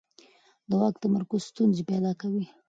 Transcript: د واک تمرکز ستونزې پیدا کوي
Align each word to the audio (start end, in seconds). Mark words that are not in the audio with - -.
د 0.69 0.71
واک 0.79 0.95
تمرکز 1.03 1.41
ستونزې 1.49 1.83
پیدا 1.89 2.11
کوي 2.21 2.45